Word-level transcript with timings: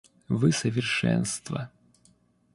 Вы 0.27 0.51
совершенство. 0.51 1.69